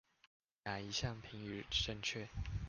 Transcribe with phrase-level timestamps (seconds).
[0.63, 2.27] 哪一項評語正確？